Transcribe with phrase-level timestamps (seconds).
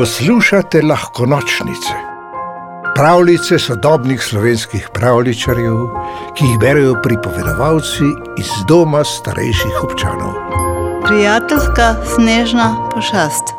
[0.00, 1.94] Poslušate lahko nočnice,
[2.94, 5.76] pravljice sodobnih slovenskih pravličarjev,
[6.36, 8.08] ki jih berijo pripovedovalci
[8.38, 10.32] iz doma starejših občanov.
[11.04, 13.52] Prijateljska snežna pošast.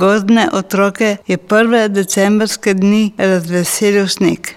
[0.00, 4.54] Gozdne otroke je prve decembrske dni razveselil sneg.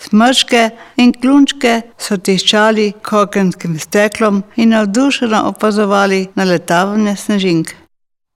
[0.00, 7.81] Smrčke in klunčke so tiščali kokenskim steklom in navdušeno opazovali naletavanje snežink.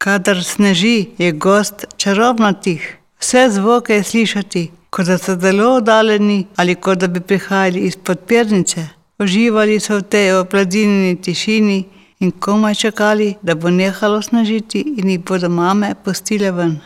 [0.06, 6.46] Kadar sneži, je gost čarobno tih, vse zvoke je slišati, kot da so zelo oddaljeni
[6.56, 8.86] ali kot da bi prihajali iz podpirnice.
[9.18, 11.84] Uživali so v tej opladinjeni tišini
[12.20, 16.78] in komaj čakali, da bo nehalo snežiti in jih bodo mame pustile ven.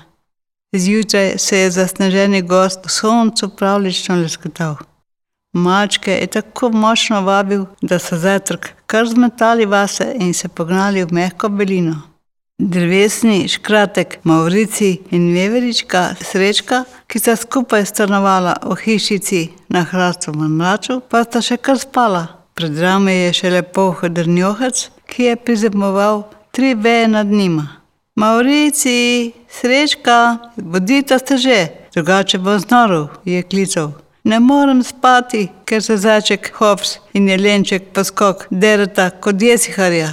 [0.73, 4.77] Zjutraj se je zasneženi gost v soncu pravlično lesketal.
[5.53, 11.13] Mačke je tako močno vabil, da so zajtrk kar zmetali vase in se pognali v
[11.13, 12.10] mehko belino.
[12.63, 19.41] Drevesni škratek Maurici in veverička Srečka, ki sta skupaj stanovala v hišici
[19.73, 22.27] na hrastovem mraču, pa sta še kar spala.
[22.53, 27.65] Pred rame je še lepo hodrnjohec, ki je prizemoval tri veje nad njima.
[28.21, 31.59] Maurici, Srečka, bodite ste že,
[31.97, 33.95] drugače bom znoril, je klical.
[34.29, 40.13] Ne morem spati, ker se začek hops in jelenček poskok derata kot jesiharja.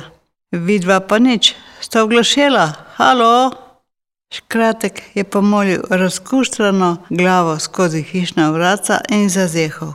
[0.56, 3.52] Vidva pa nič, sta oglašela, halo.
[4.34, 9.94] Škratek je pomolil razkuštrano glavo skozi hišna vrata in zazehal.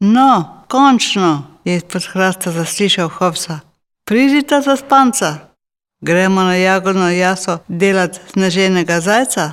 [0.00, 3.60] No, končno, je izpod hrasta zaslišal Hopsa.
[4.04, 5.36] Pridite za spanca.
[6.00, 9.52] Gremo na jagodno jaso delat sneženega zajca?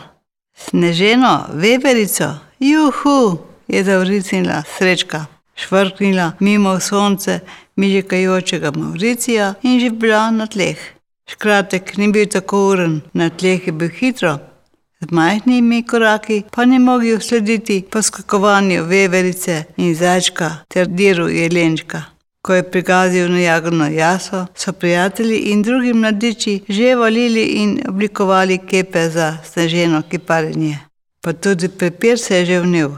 [0.56, 3.38] Sneženo, veverico, juhu,
[3.68, 5.26] je zavrisnila srečka.
[5.56, 7.40] Švrknila mimo sonce
[7.76, 10.78] mižikajočega Mauricija in že bila na tleh.
[11.32, 14.34] Škratek ni bil tako uren, na tleh je bil hitro.
[15.02, 22.02] Z majhnimi koraki pa ni mogel slediti poskakovanju veverice in zajčka ter diru jelenčka.
[22.44, 28.58] Ko je prigazil na jagodno jaso, so prijatelji in drugi mladiči že valili in oblikovali
[28.58, 30.80] kepe za sneženo kiparjenje.
[31.22, 32.90] Pa tudi prepir se je že vnil.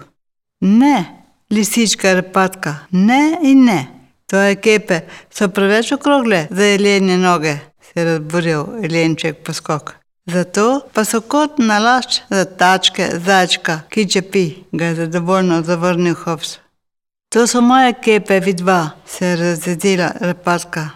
[0.62, 1.06] Ne,
[1.52, 3.88] lisička repatka, ne in ne.
[4.26, 5.00] Tvoje kepe
[5.30, 7.58] so preveč okrogle za jelenje noge,
[7.94, 9.94] se je razburil jelenček poskok.
[10.26, 16.58] Zato pa so kot nalašč za tačke zajčka, ki čepi, ga je zadovoljno zavrnil Hops.
[17.30, 20.90] To so moje kepe, vidva, se je razjezila repatka.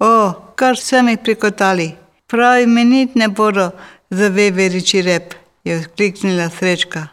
[0.00, 1.92] O, kar sem jih prikotali,
[2.26, 3.70] pravi menit ne bodo
[4.10, 7.06] za veveriči rep, je vzkliknila srečka.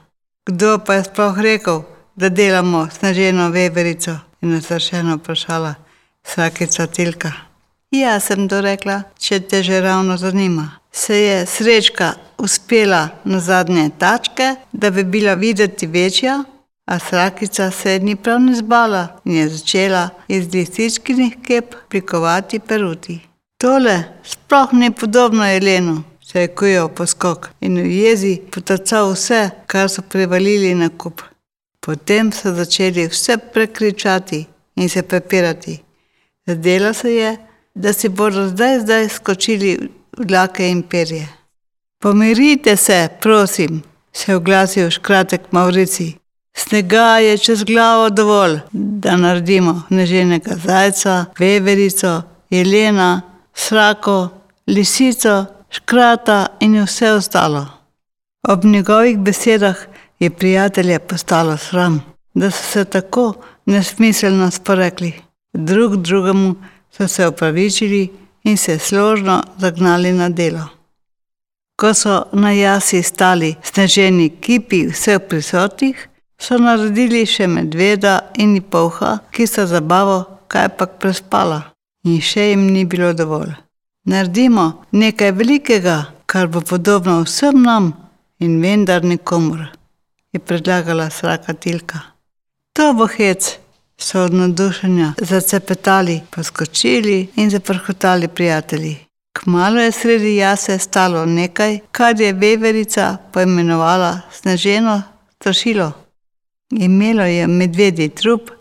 [0.46, 1.84] Kdo pa je sploh rekel,
[2.16, 4.20] da delamo snaženo veverico?
[4.42, 5.76] je nasršeno vprašala
[6.24, 7.49] vsakica Tilka.
[7.92, 10.68] Ja, sem to rekla, če te že ravno zanima.
[10.92, 16.44] Se je srečka uspela na zadnje tačke, da bi bila videti večja,
[16.86, 23.20] a srakica se ni prav ne zbala in je začela iz lisičkinih kep prikovati peruti.
[23.58, 29.90] Tole sploh ni podobno Jelenu, se je kujal poskok in v jezi potacal vse, kar
[29.90, 31.22] so privalili na kup.
[31.82, 34.46] Potem so začeli vse prekričati
[34.76, 35.80] in se prepirati.
[36.48, 37.38] Zdelo se je,
[37.76, 39.78] da si bodo zdaj, zdaj skočili
[40.18, 41.28] v dlake in perje.
[42.02, 46.14] Pomirite se, prosim, se je oglasil škratek Maurici.
[46.54, 53.22] Snega je čez glavo dovolj, da naredimo neženega zajca, veverico, jelena,
[53.54, 54.30] srako,
[54.68, 57.66] lisico, škrata in vse ostalo.
[58.48, 59.78] Ob njegovih besedah
[60.20, 62.04] je prijatelje postalo sram,
[62.34, 63.34] da so se tako
[63.66, 65.14] nesmiselno sporekli.
[65.54, 66.56] Drug drugemu
[66.92, 68.10] so se opravičili
[68.44, 70.66] in se složno zagnali na delo.
[71.76, 79.20] Ko so na jasi stali sneženi kipi vseh prisotnih, so naredili še medveda in polha,
[79.32, 81.62] ki so zabavo kajpak prespala.
[82.04, 83.52] In še jim ni bilo dovolj.
[84.08, 87.92] Naredimo nekaj velikega, kar bo podobno vsem nam
[88.40, 89.68] in vendar nikomor
[90.34, 92.00] je predlagala sraka Tilka.
[92.74, 93.60] To bo hec,
[94.00, 98.98] so od nadušenja zacepetali, poskočili in zaprhotali prijatelji.
[99.34, 105.02] Kmalo je sredi jase stalo nekaj, kar je veverica poimenovala sneženo
[105.36, 105.92] strašilo.
[106.72, 108.52] Imelo je medvedji trup,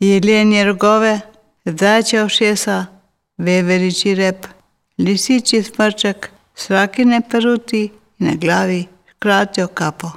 [0.00, 1.20] jelenje rogove,
[1.64, 2.86] zajče ošesa,
[3.38, 4.46] veveriči rep,
[4.98, 10.10] lisiči smrček, srakine peruti in na glavi škratjo kapo.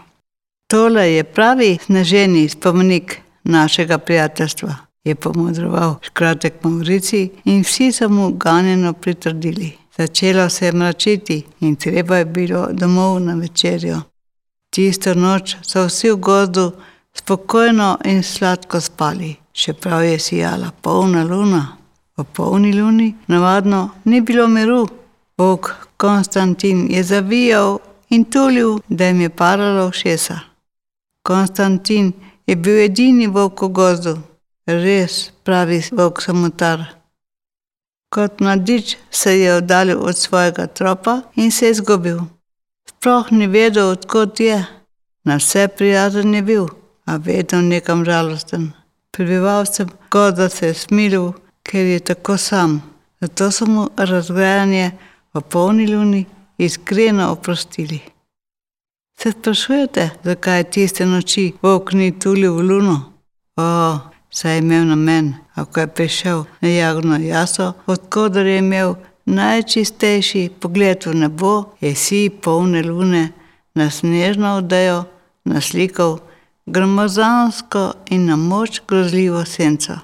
[0.68, 8.32] Tole je pravi sneženi spomenik našega prijateljstva, je pomodroval škratek Maurici in vsi so mu
[8.34, 9.72] ganjeno pritrdili.
[9.98, 14.02] Začelo se je mračiti in treba je bilo domov na večerjo.
[14.70, 16.72] Tisto noč so vsi v gozdu
[17.14, 21.78] spokojno in sladko spali, čeprav je sijala polna luna.
[22.16, 24.88] Po polni luni navadno ni bilo miru.
[25.38, 27.80] Bog Konstantin je zavijal
[28.10, 30.40] in tulil, da jim je paralo všesa.
[31.24, 32.14] Konstantin
[32.52, 34.12] je bil edini volk v gozdu,
[34.68, 36.82] res pravi volk samotar.
[38.12, 42.20] Kot mladič se je oddaljil od svojega tropa in se je izgubil.
[42.90, 44.60] Sploh ni vedel, odkot je.
[45.24, 46.68] Na vse prijazen je bil,
[47.06, 48.72] a vedno nekam žalosten.
[49.12, 51.32] Prebivalcem gozda se je smilil,
[51.64, 52.82] ker je tako sam.
[53.22, 54.92] Zato so mu razgrajanje
[55.34, 56.26] v polni luni
[56.58, 58.11] iskreno oprostili.
[59.24, 62.96] Se sprašujete, zakaj tiste noči volk ni tulil v luno?
[63.58, 63.98] O,
[64.34, 68.96] saj je imel namen, ako je prišel na jagno jaso, odkudar je imel
[69.26, 73.30] najčistejši pogled v nebo, je si polne lune
[73.76, 75.04] na snežno odejo
[75.46, 76.18] naslikal
[76.66, 80.00] gromozansko in na moč grozljivo senco.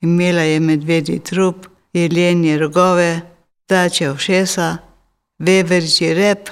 [0.00, 3.20] Imela je medvedji trup, jelenje rogove,
[3.68, 4.76] dače všesa,
[5.38, 6.48] veveriči rep,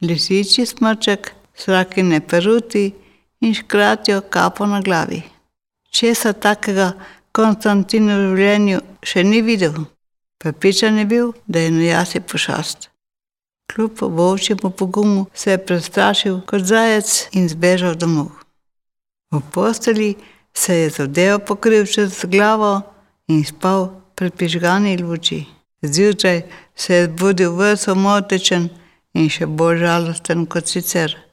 [0.00, 2.92] lisiči smrček, srakine peruti
[3.40, 5.22] in škratjo kapo na glavi.
[5.90, 6.92] Česa takega
[7.32, 9.74] Konstantin v življenju še ni videl.
[10.38, 12.88] Prepričan je bil, da je na jasi pošast.
[13.68, 18.30] Kljub volčjemu pogumu se je prestrašil kot zajec in zbežal domov.
[19.30, 20.16] V posteli
[20.54, 22.80] se je zadev pokril čez glavo
[23.28, 25.44] in spal pri prižgani luči.
[25.82, 26.42] Zjutraj
[26.74, 28.68] se je zbudil vrso motečen
[29.14, 31.27] in še bolj žalosten kot sicer.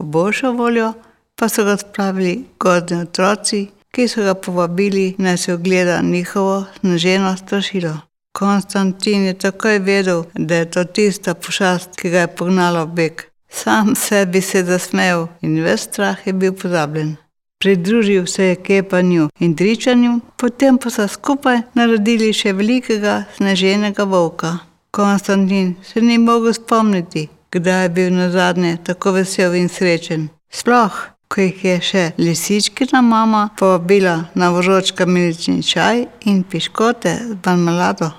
[0.00, 0.92] Po boljšo voljo
[1.36, 7.36] pa so ga spravili gozdni otroci, ki so ga povabili, naj se ogleda njihovo snaženo
[7.36, 7.98] strašilo.
[8.38, 13.22] Konstantin je takoj vedel, da je to tista pošast, ki ga je pognala v beg.
[13.48, 17.16] Sam sebi se je zasmejal in ves strah je bil pozabljen.
[17.58, 24.58] Pridružil se je kepanju in tričanju, potem pa so skupaj naredili še velikega sneženega volka.
[24.90, 30.28] Konstantin se ni mogel spomniti, kdaj je bil na zadnje tako vesel in srečen.
[30.50, 30.94] Sploh,
[31.28, 38.10] ko jih je še lisičkina mama povabila na vroč kamilični čaj in piškote z marmelado.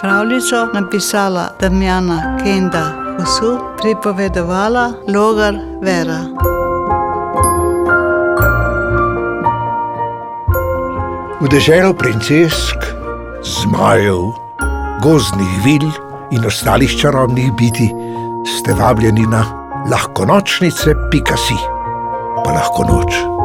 [0.00, 2.84] Pravljico napisala Damjana Kenda
[3.18, 6.20] Husu, pripovedovala Logar Vera.
[11.40, 12.80] V deželo princesk,
[13.44, 14.32] zmajev,
[15.02, 17.90] gozdnih vil in ostalih čarobnih biti
[18.46, 19.44] ste vabljeni na
[19.90, 21.56] lahko nočnice, pika si,
[22.44, 23.39] pa lahko noč.